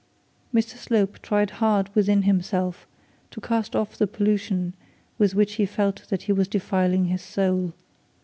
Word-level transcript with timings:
Mr 0.51 0.77
Slope 0.77 1.19
tried 1.21 1.51
hard 1.61 1.93
within 1.93 2.23
himself 2.23 2.87
to 3.29 3.39
cast 3.39 3.75
off 3.75 3.95
the 3.95 4.07
pollution 4.07 4.73
with 5.19 5.35
which 5.35 5.53
he 5.61 5.65
felt 5.67 6.07
that 6.09 6.23
he 6.23 6.31
was 6.33 6.47
defiling 6.47 7.05
his 7.05 7.21
soul. 7.21 7.71